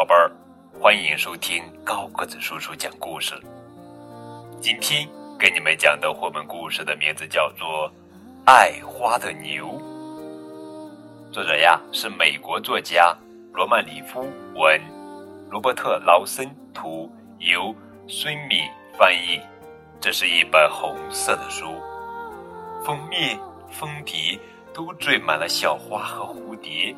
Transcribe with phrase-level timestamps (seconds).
[0.00, 0.32] 宝贝儿，
[0.80, 3.34] 欢迎收听高个子叔叔讲故事。
[4.58, 5.06] 今天
[5.38, 7.86] 给你们讲的绘本故事的名字叫做
[8.46, 9.66] 《爱花的牛》，
[11.30, 13.14] 作者呀是美国作家
[13.52, 14.80] 罗曼·里夫文，
[15.50, 17.74] 罗伯特·劳森图，由
[18.08, 18.62] 孙敏
[18.98, 19.38] 翻译。
[20.00, 21.74] 这是一本红色的书，
[22.86, 23.38] 封面、
[23.70, 24.40] 封底
[24.72, 26.96] 都缀满了小花和蝴蝶，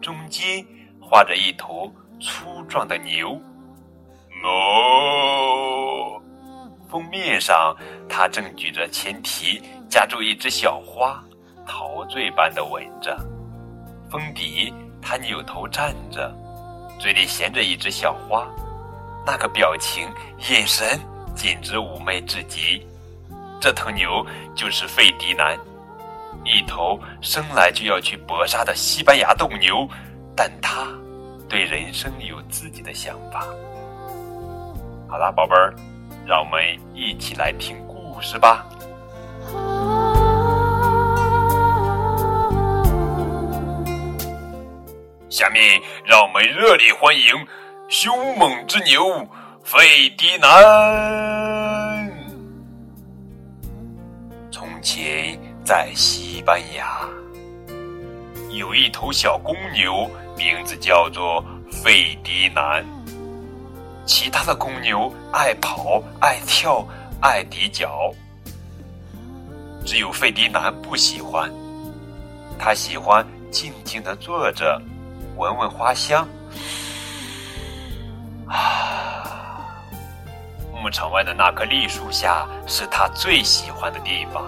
[0.00, 0.64] 中间。
[1.10, 3.30] 画着一头粗壮的牛，
[4.44, 6.22] 哦。
[6.88, 7.76] 封面上，
[8.08, 11.20] 他正举着前蹄，夹住一只小花，
[11.66, 13.18] 陶醉般的闻着。
[14.08, 16.32] 封底，他扭头站着，
[16.96, 18.46] 嘴里衔着一只小花，
[19.26, 20.08] 那个表情、
[20.48, 21.00] 眼神
[21.34, 22.86] 简直妩媚至极。
[23.60, 25.58] 这头牛就是费迪南，
[26.44, 29.88] 一头生来就要去搏杀的西班牙斗牛，
[30.36, 30.86] 但他。
[31.50, 33.44] 对人生有自己的想法。
[35.08, 35.74] 好啦，宝贝儿，
[36.24, 36.62] 让我们
[36.94, 38.64] 一起来听故事吧。
[45.28, 47.24] 下面让我们热烈欢迎
[47.88, 49.26] 凶猛之牛
[49.64, 52.08] 费迪南。
[54.52, 57.00] 从前，在西班牙，
[58.60, 60.08] 有一头小公牛。
[60.36, 62.82] 名字叫做费迪南。
[64.06, 66.82] 其他的公牛爱跑、爱跳、
[67.20, 68.10] 爱抵脚，
[69.84, 71.52] 只有费迪南不喜欢。
[72.58, 74.80] 他喜欢静静的坐着，
[75.36, 76.26] 闻闻花香。
[78.48, 79.76] 啊，
[80.82, 84.42] 牧场外的那棵栗树下是他最喜欢的地方。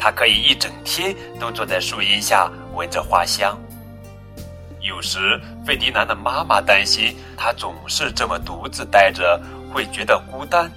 [0.00, 3.58] 他可以一整天都坐在树荫下，闻着花香。
[4.80, 9.40] 有时，费迪南的妈妈担心他总是这么独自待着，
[9.72, 10.70] 会觉得孤单。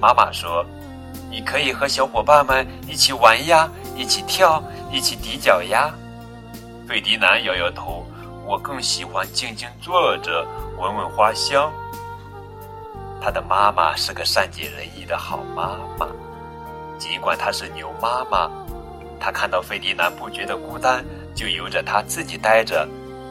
[0.00, 0.64] 妈妈说
[1.30, 5.92] ：“你可以和小伙伴们一起玩呀，一起跳，一起抵脚呀。”
[6.88, 8.06] 费迪南摇摇头
[8.46, 10.46] ：“我更喜欢静静坐着，
[10.78, 11.70] 闻闻花香。”
[13.20, 16.08] 他的妈妈是个善解人意的好妈妈，
[16.98, 18.50] 尽管她是牛妈妈，
[19.20, 22.88] 她看到费迪南不觉得孤单，就由着他自己待着。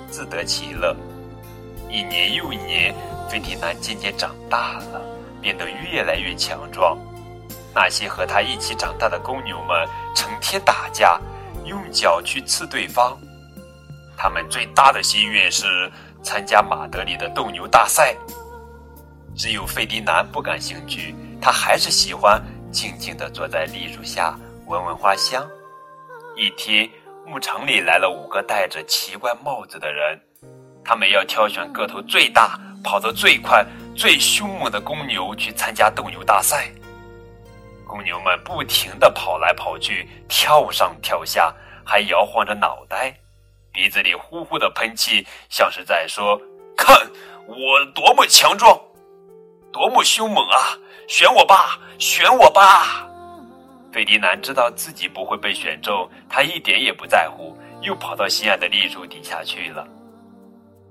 [0.10, 0.94] 自得其乐。
[1.90, 2.94] 一年又一年，
[3.30, 5.02] 费迪南渐渐长大了，
[5.42, 6.98] 变得越来越强壮。
[7.74, 11.18] 那些和他一起长大的公牛们成天打架，
[11.64, 13.18] 用脚去刺对方。
[14.18, 15.90] 他们最大的心愿是
[16.22, 18.14] 参加马德里的斗牛大赛。
[19.34, 25.48] 只有费迪南不感兴趣，他还是喜欢静静地坐在栗树下，闻闻花香。
[26.36, 26.90] 一天。
[27.26, 30.20] 牧场里来了五个戴着奇怪帽子的人，
[30.84, 33.66] 他们要挑选个头最大、跑得最快、
[33.96, 36.70] 最凶猛的公牛去参加斗牛大赛。
[37.88, 41.54] 公牛们不停地跑来跑去，跳上跳下，
[41.86, 43.14] 还摇晃着脑袋，
[43.72, 46.40] 鼻子里呼呼的喷气，像是在说
[46.76, 46.96] ：“看
[47.48, 48.80] 我多么强壮，
[49.72, 50.78] 多么凶猛啊！
[51.08, 53.08] 选我吧，选我吧！”
[53.92, 59.86] 费迪南知道自己不会被选中，他一点也不在乎，又跑到心爱的栗树底下去了。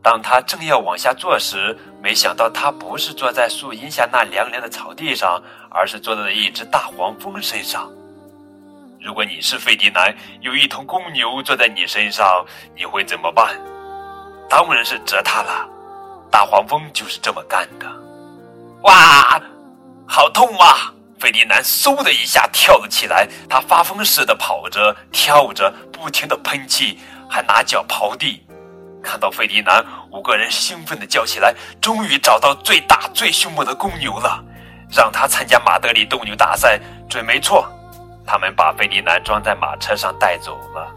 [0.03, 7.91] 当他正要往下坐时，没想到他不是坐在树荫下那凉凉的草地上，而是坐在了一只大黄蜂身上。
[9.01, 12.45] 如果你是费迪南，有一头公牛坐在你身上，
[12.77, 13.59] 你会怎么办？
[14.49, 15.67] 当然是折它了。
[16.31, 17.87] 大黄蜂就是这么干的。
[18.83, 19.41] 哇，
[20.07, 20.95] 好痛啊！
[21.21, 26.99] 费迪南嗖的一下跳了起来，他发疯似的跑着、跳着，不停的喷气，
[27.29, 28.43] 还拿脚刨地。
[29.03, 34.43] 看到费迪南，五个人兴奋的叫起来：“终于找到最大、最凶猛的公牛了！
[34.91, 37.69] 让他参加马德里斗牛大赛，准没错。”
[38.27, 40.91] 他们把费迪南装在马车上带走了。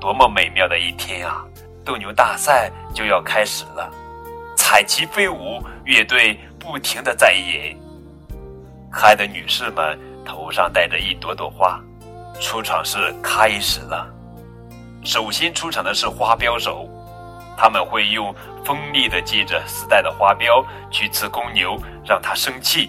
[0.00, 1.44] 多么美妙的一天啊！
[1.84, 3.90] 斗牛大赛就要开始了，
[4.56, 7.76] 彩旗飞舞，乐队不停的在演。
[8.94, 11.80] 可爱的女士们头上戴着一朵朵花，
[12.40, 14.08] 出场式开始了。
[15.02, 16.88] 首先出场的是花镖手，
[17.56, 18.32] 他们会用
[18.64, 21.76] 锋利的系着丝带的花镖去刺公牛，
[22.06, 22.88] 让它生气。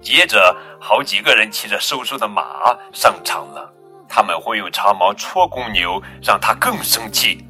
[0.00, 2.42] 接着，好几个人骑着瘦瘦的马
[2.90, 3.70] 上场了，
[4.08, 7.44] 他们会用长矛戳公牛，让它更生气。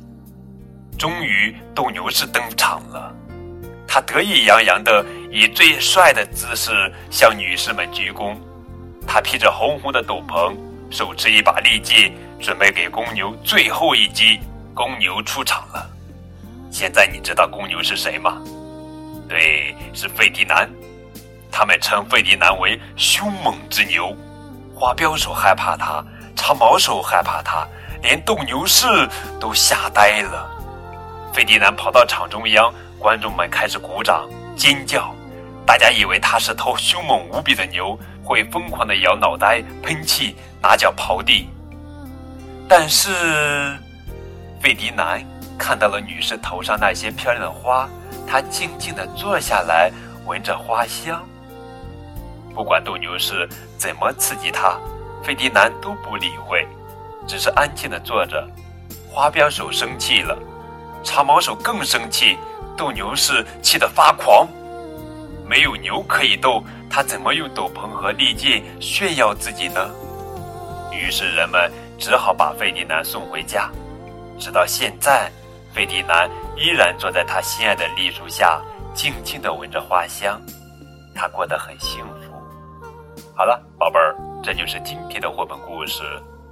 [0.99, 3.15] 终于，斗牛士登场了。
[3.87, 8.37] 他得意洋洋地以最帅的姿势向女士们鞠躬。
[9.07, 10.55] 他披着红红的斗篷，
[10.91, 14.39] 手持一把利剑，准备给公牛最后一击。
[14.75, 15.91] 公牛出场了，
[16.71, 18.41] 现在你知道公牛是谁吗？
[19.29, 20.69] 对，是费迪南。
[21.53, 24.17] 他们称费迪南为凶猛之牛，
[24.75, 26.03] 花镖手害怕他，
[26.37, 27.67] 长矛手害怕他，
[28.03, 28.87] 连斗牛士
[29.39, 30.49] 都吓呆了。
[31.35, 35.15] 费迪南跑到场中央，观众们开始鼓掌尖叫，
[35.71, 41.49] 大家以为他是头凶猛无比的牛，会疯狂的摇脑袋、喷气、拿脚刨地。
[42.69, 43.09] 但是，
[44.61, 45.25] 费迪南。
[45.57, 47.89] 看到了女士头上那些漂亮的花，
[48.27, 49.93] 他静静的坐下来，
[50.27, 51.25] 闻着花香。
[52.53, 54.77] 不管斗牛士怎么刺激他，
[55.23, 56.67] 费迪南都不理会，
[57.29, 58.45] 只是安静的坐着。
[59.09, 60.37] 花镖手生气了，
[61.05, 62.37] 长矛手更生气，
[62.77, 64.49] 斗牛士气得发狂。
[65.51, 69.91] 没有牛可以斗，他怎么用斗篷和利剑炫耀自己呢？
[70.93, 71.69] 于是人们
[71.99, 73.69] 只好把费迪南送回家。
[74.39, 75.29] 直到现在。
[75.73, 78.61] 费迪南依然坐在他心爱的栗树下，
[78.93, 80.41] 静静地闻着花香，
[81.15, 82.33] 他过得很幸福。
[83.37, 86.03] 好了，宝贝儿，这就是今天的绘本故事《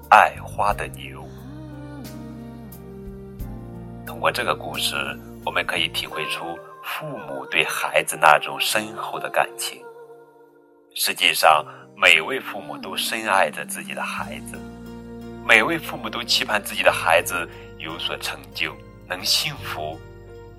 [0.08, 1.20] 爱花的牛》。
[4.06, 4.94] 通过这个故事，
[5.44, 6.56] 我们可以体会出
[6.88, 9.84] 父母对孩子那种深厚的感情。
[10.94, 11.64] 实际上，
[11.94, 14.58] 每位父母都深爱着自己的孩子，
[15.46, 17.48] 每位父母都期盼自己的孩子
[17.78, 18.74] 有所成就。
[19.06, 19.98] 能幸福，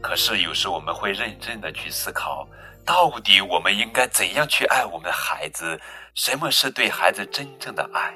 [0.02, 2.48] 可是有时我们会认真的去思考，
[2.86, 5.80] 到底我们应该怎样去爱我们的孩子？
[6.16, 8.14] 什么是对孩子真正的爱？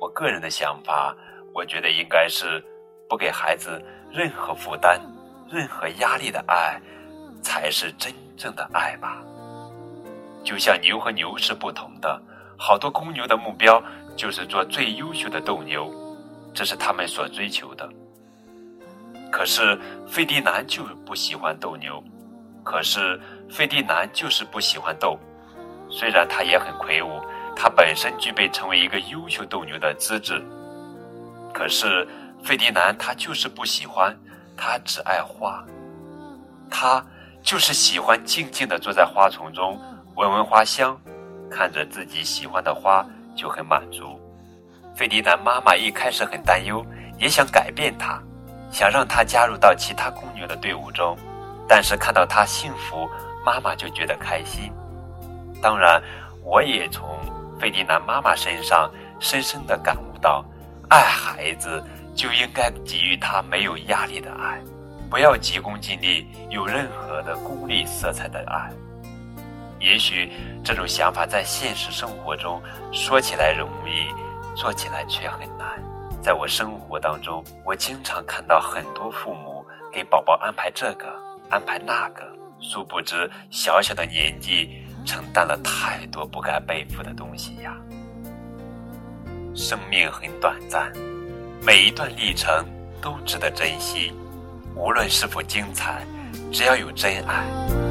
[0.00, 1.14] 我个人的想法，
[1.52, 2.64] 我觉得应该是
[3.08, 3.80] 不给孩子
[4.10, 5.00] 任何负担、
[5.48, 6.80] 任何压力的爱，
[7.46, 9.22] 才是真正的爱吧。
[10.42, 12.20] 就像牛和牛是不同的，
[12.58, 13.80] 好多公牛的目标
[14.16, 15.88] 就是做最优秀的斗牛，
[16.52, 17.88] 这是他们所追求的。
[19.30, 19.78] 可是
[20.08, 22.02] 费迪南就不喜欢斗牛，
[22.64, 25.16] 可是费迪南就是不喜欢斗。
[25.88, 27.20] 虽然他也很魁梧，
[27.54, 30.42] 他本身具备成为一个优秀斗牛的资质，
[31.54, 32.06] 可是
[32.42, 34.12] 费迪南他就是不喜欢，
[34.56, 35.64] 他只爱花，
[36.68, 37.04] 他
[37.46, 39.80] 就是喜欢静静地坐在花丛中，
[40.16, 41.00] 闻闻花香，
[41.48, 43.06] 看着自己喜欢的花
[43.36, 44.20] 就很满足。
[44.96, 46.84] 费迪南妈妈一开始很担忧，
[47.20, 48.20] 也想改变他。
[48.72, 51.16] 想让他加入到其他公牛的队伍中，
[51.68, 53.08] 但是看到他幸福，
[53.44, 54.72] 妈妈就觉得开心。
[55.62, 56.02] 当然，
[56.42, 57.08] 我也从
[57.60, 58.90] 费迪南妈妈身上
[59.20, 60.44] 深深的感悟到，
[60.88, 61.80] 爱孩子
[62.12, 64.60] 就应该给予他没有压力的爱，
[65.08, 68.70] 不要急功近利，有任何的功利色彩的爱。
[69.78, 70.32] 也许
[70.64, 74.06] 这种想法在现实生活中说起来容易，
[74.56, 75.68] 做起来却很难。
[76.22, 81.06] 在我生活当中，我经常看到很多父母给宝宝安排这个、
[81.50, 82.22] 安排那个，
[82.60, 87.76] 殊不知小小的年纪承担了太多不该背负的东西呀。
[89.54, 90.92] 生命很短暂，
[91.62, 92.66] 每一段历程
[93.00, 94.12] 都值得珍惜，
[94.74, 96.04] 无论是否精彩，
[96.50, 97.85] 只要有真爱。